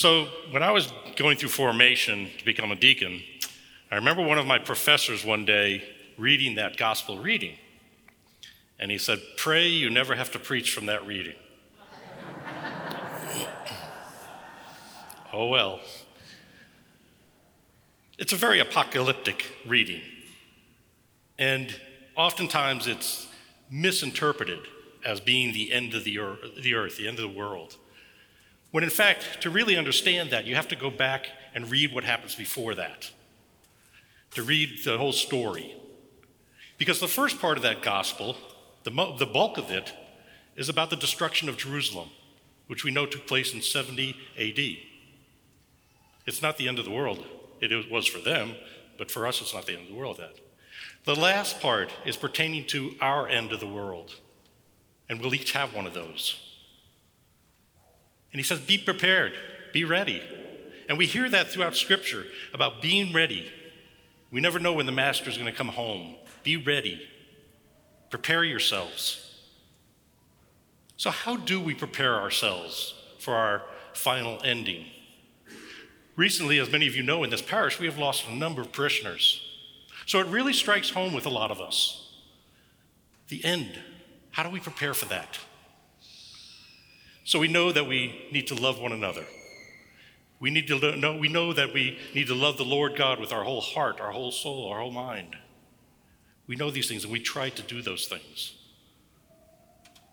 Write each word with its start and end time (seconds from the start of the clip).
So, 0.00 0.28
when 0.50 0.62
I 0.62 0.70
was 0.70 0.90
going 1.16 1.36
through 1.36 1.50
formation 1.50 2.30
to 2.38 2.44
become 2.46 2.72
a 2.72 2.74
deacon, 2.74 3.20
I 3.90 3.96
remember 3.96 4.22
one 4.22 4.38
of 4.38 4.46
my 4.46 4.58
professors 4.58 5.26
one 5.26 5.44
day 5.44 5.84
reading 6.16 6.54
that 6.54 6.78
gospel 6.78 7.18
reading. 7.18 7.58
And 8.78 8.90
he 8.90 8.96
said, 8.96 9.20
Pray 9.36 9.68
you 9.68 9.90
never 9.90 10.14
have 10.14 10.32
to 10.32 10.38
preach 10.38 10.72
from 10.72 10.86
that 10.86 11.06
reading. 11.06 11.34
oh, 15.34 15.48
well. 15.48 15.80
It's 18.16 18.32
a 18.32 18.36
very 18.36 18.58
apocalyptic 18.58 19.44
reading. 19.66 20.00
And 21.38 21.78
oftentimes 22.16 22.86
it's 22.86 23.28
misinterpreted 23.70 24.60
as 25.04 25.20
being 25.20 25.52
the 25.52 25.70
end 25.70 25.92
of 25.92 26.04
the 26.04 26.18
earth, 26.18 26.38
the 26.62 26.72
earth, 26.72 26.96
the 26.96 27.06
end 27.06 27.18
of 27.18 27.30
the 27.30 27.38
world. 27.38 27.76
When 28.70 28.84
in 28.84 28.90
fact, 28.90 29.42
to 29.42 29.50
really 29.50 29.76
understand 29.76 30.30
that, 30.30 30.46
you 30.46 30.54
have 30.54 30.68
to 30.68 30.76
go 30.76 30.90
back 30.90 31.28
and 31.54 31.70
read 31.70 31.92
what 31.92 32.04
happens 32.04 32.34
before 32.34 32.74
that, 32.76 33.10
to 34.32 34.42
read 34.42 34.84
the 34.84 34.98
whole 34.98 35.12
story. 35.12 35.74
Because 36.78 37.00
the 37.00 37.08
first 37.08 37.40
part 37.40 37.56
of 37.56 37.62
that 37.62 37.82
gospel, 37.82 38.36
the, 38.84 38.90
the 39.18 39.26
bulk 39.26 39.58
of 39.58 39.70
it, 39.70 39.92
is 40.56 40.68
about 40.68 40.90
the 40.90 40.96
destruction 40.96 41.48
of 41.48 41.56
Jerusalem, 41.56 42.10
which 42.68 42.84
we 42.84 42.90
know 42.90 43.06
took 43.06 43.26
place 43.26 43.52
in 43.52 43.60
70 43.60 44.16
AD. 44.38 44.76
It's 46.26 46.42
not 46.42 46.56
the 46.56 46.68
end 46.68 46.78
of 46.78 46.84
the 46.84 46.90
world. 46.90 47.26
It 47.60 47.90
was 47.90 48.06
for 48.06 48.20
them, 48.20 48.54
but 48.96 49.10
for 49.10 49.26
us, 49.26 49.40
it's 49.40 49.52
not 49.52 49.66
the 49.66 49.72
end 49.72 49.82
of 49.82 49.88
the 49.88 49.94
world 49.94 50.18
yet. 50.18 50.38
The 51.04 51.16
last 51.16 51.60
part 51.60 51.90
is 52.04 52.16
pertaining 52.16 52.66
to 52.68 52.94
our 53.00 53.26
end 53.26 53.52
of 53.52 53.60
the 53.60 53.66
world, 53.66 54.14
and 55.08 55.20
we'll 55.20 55.34
each 55.34 55.52
have 55.52 55.74
one 55.74 55.86
of 55.86 55.94
those. 55.94 56.49
And 58.32 58.40
he 58.40 58.42
says, 58.42 58.60
Be 58.60 58.78
prepared, 58.78 59.32
be 59.72 59.84
ready. 59.84 60.22
And 60.88 60.98
we 60.98 61.06
hear 61.06 61.28
that 61.30 61.48
throughout 61.48 61.76
Scripture 61.76 62.24
about 62.52 62.82
being 62.82 63.12
ready. 63.12 63.50
We 64.30 64.40
never 64.40 64.58
know 64.58 64.72
when 64.72 64.86
the 64.86 64.92
Master 64.92 65.28
is 65.28 65.36
going 65.36 65.50
to 65.50 65.56
come 65.56 65.68
home. 65.68 66.16
Be 66.42 66.56
ready, 66.56 67.00
prepare 68.10 68.44
yourselves. 68.44 69.26
So, 70.96 71.10
how 71.10 71.36
do 71.36 71.60
we 71.60 71.74
prepare 71.74 72.20
ourselves 72.20 72.94
for 73.18 73.34
our 73.34 73.62
final 73.94 74.38
ending? 74.44 74.86
Recently, 76.16 76.58
as 76.58 76.70
many 76.70 76.86
of 76.86 76.94
you 76.94 77.02
know, 77.02 77.24
in 77.24 77.30
this 77.30 77.40
parish, 77.40 77.78
we 77.80 77.86
have 77.86 77.96
lost 77.96 78.26
a 78.28 78.34
number 78.34 78.60
of 78.60 78.72
parishioners. 78.72 79.40
So 80.06 80.18
it 80.18 80.26
really 80.26 80.52
strikes 80.52 80.90
home 80.90 81.12
with 81.12 81.24
a 81.24 81.30
lot 81.30 81.50
of 81.50 81.60
us. 81.60 82.10
The 83.28 83.44
end. 83.44 83.78
How 84.32 84.42
do 84.42 84.50
we 84.50 84.60
prepare 84.60 84.92
for 84.92 85.06
that? 85.06 85.38
So 87.30 87.38
we 87.38 87.46
know 87.46 87.70
that 87.70 87.86
we 87.86 88.26
need 88.32 88.48
to 88.48 88.56
love 88.56 88.80
one 88.80 88.90
another. 88.90 89.24
We 90.40 90.50
need 90.50 90.66
to 90.66 90.96
know, 90.96 91.16
we 91.16 91.28
know 91.28 91.52
that 91.52 91.72
we 91.72 91.96
need 92.12 92.26
to 92.26 92.34
love 92.34 92.56
the 92.56 92.64
Lord 92.64 92.96
God 92.96 93.20
with 93.20 93.32
our 93.32 93.44
whole 93.44 93.60
heart, 93.60 94.00
our 94.00 94.10
whole 94.10 94.32
soul, 94.32 94.66
our 94.66 94.80
whole 94.80 94.90
mind. 94.90 95.36
We 96.48 96.56
know 96.56 96.72
these 96.72 96.88
things 96.88 97.04
and 97.04 97.12
we 97.12 97.20
try 97.20 97.50
to 97.50 97.62
do 97.62 97.82
those 97.82 98.08
things. 98.08 98.54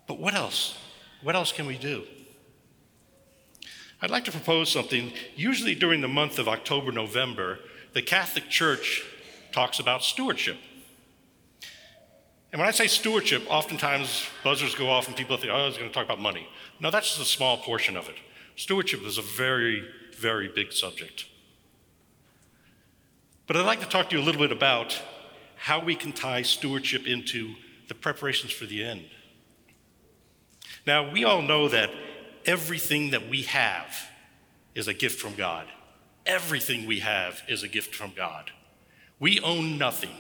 But 0.06 0.20
what 0.20 0.36
else? 0.36 0.78
What 1.24 1.36
else 1.36 1.52
can 1.52 1.66
we 1.66 1.80
do? 1.80 2.04
I'd 4.00 4.12
like 4.12 4.26
to 4.26 4.32
propose 4.32 4.72
something. 4.72 5.12
Usually 5.36 5.74
during 5.74 6.02
the 6.02 6.08
month 6.08 6.38
of 6.38 6.48
October, 6.48 6.92
November, 6.92 7.58
the 7.94 8.04
Catholic 8.04 8.48
Church 8.48 9.04
talks 9.52 9.80
about 9.80 10.04
stewardship. 10.04 10.58
And 12.52 12.60
when 12.60 12.68
I 12.68 12.72
say 12.72 12.88
stewardship, 12.88 13.44
oftentimes 13.50 14.26
buzzers 14.44 14.74
go 14.74 14.90
off 14.90 15.08
and 15.08 15.16
people 15.16 15.36
think, 15.38 15.52
oh, 15.52 15.56
I 15.56 15.66
was 15.66 15.78
going 15.78 15.90
to 15.90 15.94
talk 15.94 16.06
about 16.06 16.20
money. 16.20 16.48
No, 16.80 16.90
that's 16.90 17.10
just 17.10 17.22
a 17.22 17.26
small 17.26 17.58
portion 17.58 17.98
of 17.98 18.08
it. 18.08 18.16
Stewardship 18.56 19.04
is 19.04 19.18
a 19.18 19.22
very, 19.22 19.84
very 20.18 20.48
big 20.48 20.72
subject. 20.72 21.26
But 23.48 23.58
I'd 23.58 23.66
like 23.66 23.82
to 23.82 23.88
talk 23.88 24.10
to 24.10 24.18
you 24.18 24.22
a 24.22 24.26
little 24.26 24.42
bit 24.42 24.52
about 24.52 25.00
how 25.56 25.84
we 25.84 25.96
can 25.96 26.12
tie 26.12 26.42
stewardship 26.42 27.06
into 27.06 27.56
the 27.88 27.96
preparations 27.96 28.52
for 28.52 28.66
the 28.66 28.84
end. 28.84 29.06
Now, 30.86 31.12
we 31.12 31.24
all 31.24 31.42
know 31.42 31.68
that 31.70 31.90
everything 32.46 33.12
that 33.12 33.30
we 33.30 33.44
have 33.44 33.94
is 34.76 34.88
a 34.88 34.94
gift 34.94 35.20
from 35.20 35.36
God. 35.36 35.68
Everything 36.26 36.86
we 36.86 37.00
have 37.00 37.42
is 37.48 37.64
a 37.64 37.68
gift 37.68 37.96
from 37.96 38.14
God. 38.16 38.52
We 39.20 39.40
own 39.40 39.78
nothing. 39.78 40.16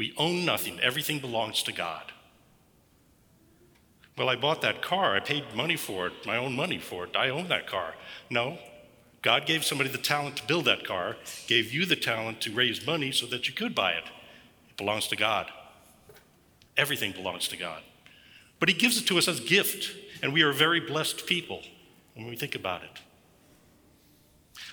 We 0.00 0.14
own 0.16 0.46
nothing. 0.46 0.80
Everything 0.80 1.18
belongs 1.18 1.62
to 1.64 1.72
God. 1.72 2.12
Well, 4.16 4.30
I 4.30 4.36
bought 4.36 4.62
that 4.62 4.80
car. 4.80 5.14
I 5.14 5.20
paid 5.20 5.44
money 5.54 5.76
for 5.76 6.06
it, 6.06 6.14
my 6.24 6.38
own 6.38 6.56
money 6.56 6.78
for 6.78 7.04
it. 7.04 7.14
I 7.14 7.28
own 7.28 7.48
that 7.48 7.66
car. 7.66 7.96
No. 8.30 8.56
God 9.20 9.44
gave 9.44 9.62
somebody 9.62 9.90
the 9.90 9.98
talent 9.98 10.38
to 10.38 10.46
build 10.46 10.64
that 10.64 10.86
car, 10.86 11.16
gave 11.46 11.70
you 11.70 11.84
the 11.84 11.96
talent 11.96 12.40
to 12.40 12.50
raise 12.50 12.86
money 12.86 13.12
so 13.12 13.26
that 13.26 13.46
you 13.46 13.52
could 13.52 13.74
buy 13.74 13.92
it. 13.92 14.04
It 14.70 14.78
belongs 14.78 15.06
to 15.08 15.16
God. 15.16 15.50
Everything 16.78 17.12
belongs 17.12 17.46
to 17.48 17.58
God. 17.58 17.82
But 18.58 18.70
He 18.70 18.74
gives 18.74 18.96
it 18.96 19.06
to 19.08 19.18
us 19.18 19.28
as 19.28 19.38
gift, 19.38 19.94
and 20.22 20.32
we 20.32 20.40
are 20.40 20.52
very 20.54 20.80
blessed 20.80 21.26
people 21.26 21.60
when 22.14 22.26
we 22.26 22.36
think 22.36 22.54
about 22.54 22.84
it. 22.84 23.00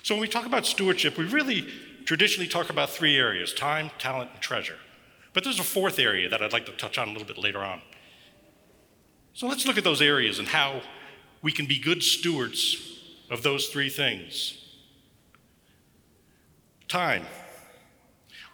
So 0.02 0.14
when 0.14 0.22
we 0.22 0.28
talk 0.28 0.46
about 0.46 0.64
stewardship, 0.64 1.18
we 1.18 1.26
really 1.26 1.68
traditionally 2.06 2.48
talk 2.48 2.70
about 2.70 2.88
three 2.88 3.18
areas 3.18 3.52
time, 3.52 3.90
talent, 3.98 4.30
and 4.32 4.40
treasure. 4.40 4.78
But 5.32 5.44
there's 5.44 5.60
a 5.60 5.64
fourth 5.64 5.98
area 5.98 6.28
that 6.28 6.42
I'd 6.42 6.52
like 6.52 6.66
to 6.66 6.72
touch 6.72 6.98
on 6.98 7.08
a 7.08 7.12
little 7.12 7.26
bit 7.26 7.38
later 7.38 7.60
on. 7.60 7.80
So 9.34 9.46
let's 9.46 9.66
look 9.66 9.78
at 9.78 9.84
those 9.84 10.02
areas 10.02 10.38
and 10.38 10.48
how 10.48 10.82
we 11.42 11.52
can 11.52 11.66
be 11.66 11.78
good 11.78 12.02
stewards 12.02 12.76
of 13.30 13.42
those 13.42 13.68
three 13.68 13.88
things. 13.88 14.58
Time. 16.88 17.24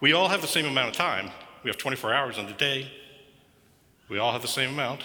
We 0.01 0.12
all 0.12 0.29
have 0.29 0.43
the 0.43 0.49
same 0.49 0.67
amount 0.67 0.89
of 0.89 0.97
time. 0.97 1.31
We 1.62 1.71
have 1.71 1.79
24 1.79 2.12
hours 2.12 2.39
in 2.39 2.47
the 2.47 2.53
day. 2.53 2.91
We 4.09 4.19
all 4.19 4.33
have 4.33 4.43
the 4.43 4.49
same 4.49 4.71
amount. 4.71 5.05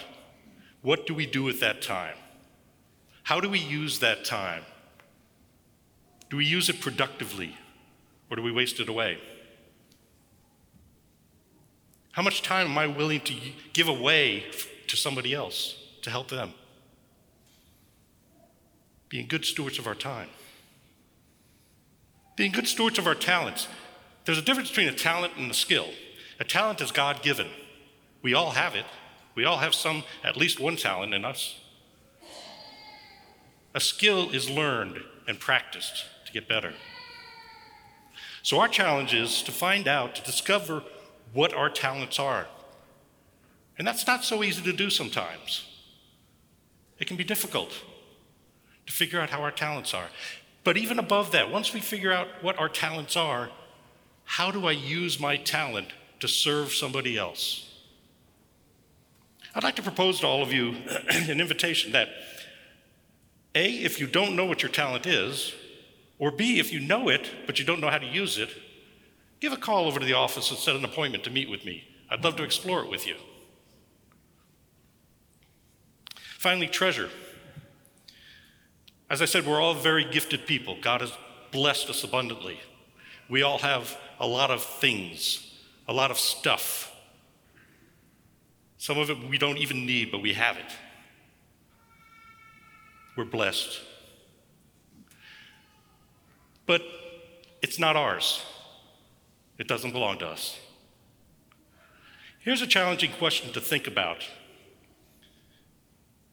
What 0.82 1.06
do 1.06 1.14
we 1.14 1.26
do 1.26 1.42
with 1.42 1.60
that 1.60 1.80
time? 1.80 2.16
How 3.22 3.40
do 3.40 3.48
we 3.48 3.58
use 3.58 4.00
that 4.00 4.24
time? 4.24 4.64
Do 6.28 6.36
we 6.36 6.44
use 6.44 6.68
it 6.68 6.80
productively? 6.80 7.56
Or 8.30 8.36
do 8.36 8.42
we 8.42 8.52
waste 8.52 8.80
it 8.80 8.88
away? 8.88 9.18
How 12.12 12.22
much 12.22 12.42
time 12.42 12.66
am 12.66 12.78
I 12.78 12.86
willing 12.86 13.20
to 13.20 13.34
give 13.72 13.88
away 13.88 14.44
to 14.88 14.96
somebody 14.96 15.32
else 15.32 15.76
to 16.02 16.10
help 16.10 16.28
them? 16.28 16.52
Being 19.08 19.26
good 19.26 19.44
stewards 19.44 19.78
of 19.78 19.86
our 19.86 19.94
time. 19.94 20.28
Being 22.36 22.52
good 22.52 22.66
stewards 22.66 22.98
of 22.98 23.06
our 23.06 23.14
talents. 23.14 23.68
There's 24.24 24.38
a 24.38 24.42
difference 24.42 24.70
between 24.70 24.88
a 24.88 24.94
talent 24.94 25.34
and 25.36 25.50
a 25.50 25.54
skill. 25.54 25.88
A 26.38 26.44
talent 26.44 26.80
is 26.80 26.90
God 26.90 27.22
given. 27.22 27.48
We 28.22 28.34
all 28.34 28.50
have 28.50 28.74
it. 28.74 28.86
We 29.34 29.44
all 29.44 29.58
have 29.58 29.74
some, 29.74 30.04
at 30.24 30.36
least 30.36 30.60
one 30.60 30.76
talent 30.76 31.14
in 31.14 31.24
us. 31.24 31.60
A 33.74 33.80
skill 33.80 34.30
is 34.30 34.50
learned 34.50 35.00
and 35.28 35.38
practiced 35.38 36.04
to 36.26 36.32
get 36.32 36.48
better. 36.48 36.74
So, 38.42 38.58
our 38.58 38.68
challenge 38.68 39.14
is 39.14 39.42
to 39.42 39.52
find 39.52 39.86
out, 39.86 40.14
to 40.16 40.22
discover 40.22 40.82
what 41.32 41.54
our 41.54 41.70
talents 41.70 42.18
are. 42.18 42.46
And 43.78 43.86
that's 43.86 44.06
not 44.06 44.24
so 44.24 44.42
easy 44.42 44.62
to 44.62 44.72
do 44.72 44.90
sometimes. 44.90 45.66
It 46.98 47.06
can 47.06 47.16
be 47.16 47.24
difficult 47.24 47.72
to 48.86 48.92
figure 48.92 49.20
out 49.20 49.30
how 49.30 49.42
our 49.42 49.50
talents 49.50 49.94
are. 49.94 50.08
But 50.64 50.76
even 50.76 50.98
above 50.98 51.32
that, 51.32 51.50
once 51.50 51.72
we 51.72 51.80
figure 51.80 52.12
out 52.12 52.28
what 52.42 52.58
our 52.58 52.68
talents 52.68 53.16
are, 53.16 53.50
how 54.24 54.50
do 54.50 54.66
I 54.66 54.72
use 54.72 55.18
my 55.18 55.36
talent 55.36 55.88
to 56.20 56.28
serve 56.28 56.72
somebody 56.72 57.16
else? 57.16 57.66
I'd 59.54 59.64
like 59.64 59.76
to 59.76 59.82
propose 59.82 60.20
to 60.20 60.26
all 60.26 60.42
of 60.42 60.52
you 60.52 60.76
an 61.10 61.40
invitation 61.40 61.92
that 61.92 62.08
A, 63.54 63.70
if 63.70 63.98
you 63.98 64.06
don't 64.06 64.36
know 64.36 64.44
what 64.44 64.62
your 64.62 64.70
talent 64.70 65.06
is, 65.06 65.54
or 66.18 66.30
B, 66.30 66.60
if 66.60 66.72
you 66.72 66.80
know 66.80 67.08
it, 67.08 67.30
but 67.46 67.58
you 67.58 67.64
don't 67.64 67.80
know 67.80 67.88
how 67.88 67.98
to 67.98 68.06
use 68.06 68.38
it, 68.38 68.50
give 69.40 69.52
a 69.52 69.56
call 69.56 69.86
over 69.86 69.98
to 69.98 70.06
the 70.06 70.12
office 70.12 70.50
and 70.50 70.58
set 70.58 70.76
an 70.76 70.84
appointment 70.84 71.24
to 71.24 71.30
meet 71.30 71.50
with 71.50 71.64
me. 71.64 71.84
I'd 72.10 72.24
love 72.24 72.36
to 72.36 72.42
explore 72.42 72.82
it 72.82 72.90
with 72.90 73.06
you. 73.06 73.16
Finally, 76.38 76.68
treasure. 76.68 77.10
As 79.08 79.20
I 79.20 79.24
said, 79.24 79.46
we're 79.46 79.60
all 79.60 79.74
very 79.74 80.04
gifted 80.04 80.46
people. 80.46 80.76
God 80.80 81.00
has 81.00 81.12
blessed 81.50 81.90
us 81.90 82.04
abundantly. 82.04 82.60
We 83.28 83.42
all 83.42 83.58
have 83.58 83.96
a 84.18 84.26
lot 84.26 84.50
of 84.50 84.62
things, 84.62 85.54
a 85.88 85.92
lot 85.92 86.10
of 86.10 86.18
stuff. 86.18 86.94
Some 88.78 88.98
of 88.98 89.10
it 89.10 89.28
we 89.28 89.38
don't 89.38 89.58
even 89.58 89.84
need, 89.84 90.10
but 90.10 90.22
we 90.22 90.32
have 90.34 90.56
it. 90.56 90.72
We're 93.16 93.24
blessed 93.24 93.80
but 96.70 96.82
it's 97.62 97.80
not 97.80 97.96
ours. 97.96 98.44
It 99.60 99.68
doesn't 99.68 99.92
belong 99.92 100.16
to 100.20 100.26
us. 100.26 100.58
Here's 102.38 102.62
a 102.62 102.66
challenging 102.66 103.12
question 103.12 103.52
to 103.52 103.60
think 103.60 103.86
about 103.86 104.26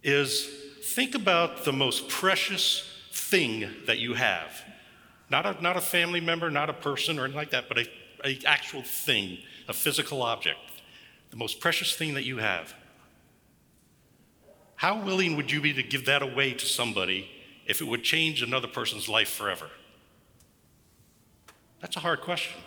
is 0.01 0.49
think 0.95 1.13
about 1.13 1.65
the 1.65 1.73
most 1.73 2.07
precious 2.07 2.89
thing 3.11 3.69
that 3.85 3.99
you 3.99 4.13
have. 4.13 4.63
Not 5.29 5.45
a, 5.45 5.61
not 5.61 5.75
a 5.75 5.81
family 5.81 6.21
member, 6.21 6.49
not 6.49 6.69
a 6.69 6.73
person 6.73 7.19
or 7.19 7.25
anything 7.25 7.37
like 7.37 7.49
that, 7.49 7.67
but 7.67 7.79
a, 7.79 7.89
a 8.23 8.39
actual 8.45 8.81
thing, 8.81 9.39
a 9.67 9.73
physical 9.73 10.21
object, 10.21 10.59
the 11.29 11.35
most 11.35 11.59
precious 11.59 11.93
thing 11.93 12.13
that 12.13 12.23
you 12.23 12.37
have. 12.37 12.73
How 14.77 15.03
willing 15.03 15.35
would 15.35 15.51
you 15.51 15.59
be 15.59 15.73
to 15.73 15.83
give 15.83 16.05
that 16.05 16.21
away 16.21 16.53
to 16.53 16.65
somebody 16.65 17.29
if 17.65 17.81
it 17.81 17.87
would 17.87 18.03
change 18.03 18.41
another 18.41 18.69
person's 18.69 19.09
life 19.09 19.29
forever? 19.29 19.67
That's 21.81 21.97
a 21.97 21.99
hard 21.99 22.21
question. 22.21 22.61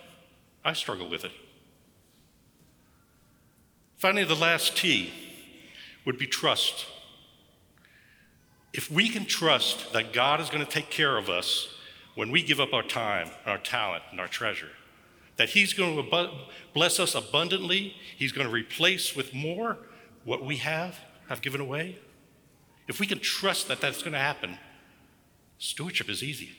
I 0.64 0.72
struggle 0.72 1.08
with 1.08 1.24
it. 1.24 1.32
Finally, 3.96 4.24
the 4.24 4.34
last 4.34 4.76
T 4.76 5.12
would 6.06 6.18
be 6.18 6.26
trust. 6.26 6.86
If 8.72 8.90
we 8.90 9.08
can 9.08 9.26
trust 9.26 9.92
that 9.92 10.12
God 10.12 10.40
is 10.40 10.48
going 10.48 10.64
to 10.64 10.70
take 10.70 10.90
care 10.90 11.18
of 11.18 11.28
us 11.28 11.68
when 12.14 12.30
we 12.30 12.42
give 12.42 12.60
up 12.60 12.72
our 12.72 12.82
time, 12.82 13.28
and 13.44 13.52
our 13.52 13.58
talent, 13.58 14.02
and 14.10 14.20
our 14.20 14.28
treasure, 14.28 14.70
that 15.36 15.50
He's 15.50 15.72
going 15.72 15.96
to 15.96 16.30
bless 16.74 16.98
us 16.98 17.14
abundantly, 17.14 17.94
He's 18.16 18.32
going 18.32 18.46
to 18.46 18.52
replace 18.52 19.16
with 19.16 19.34
more 19.34 19.78
what 20.24 20.44
we 20.44 20.56
have, 20.56 20.98
have 21.28 21.42
given 21.42 21.60
away. 21.60 21.98
If 22.88 23.00
we 23.00 23.06
can 23.06 23.20
trust 23.20 23.68
that 23.68 23.80
that's 23.80 24.02
going 24.02 24.12
to 24.12 24.18
happen, 24.18 24.58
stewardship 25.58 26.08
is 26.08 26.22
easy. 26.22 26.50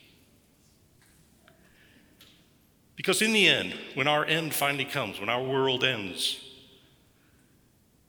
Because 3.01 3.24
in 3.24 3.33
the 3.33 3.48
end, 3.48 3.74
when 3.95 4.07
our 4.07 4.24
end 4.24 4.53
finally 4.53 4.86
comes, 4.86 5.19
when 5.19 5.27
our 5.27 5.42
world 5.42 5.83
ends, 5.83 6.39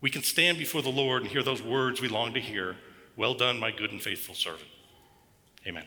we 0.03 0.11
can 0.11 0.23
stand 0.23 0.59
before 0.59 0.83
the 0.83 0.91
Lord 0.91 1.23
and 1.23 1.31
hear 1.31 1.43
those 1.43 1.63
words 1.63 2.03
we 2.03 2.09
long 2.09 2.35
to 2.35 2.41
hear 2.41 2.77
Well 3.17 3.33
done, 3.33 3.59
my 3.59 3.71
good 3.71 3.91
and 3.91 4.03
faithful 4.03 4.35
servant. 4.35 4.69
Amen. 5.67 5.87